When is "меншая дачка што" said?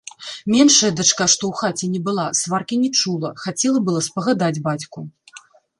0.53-1.43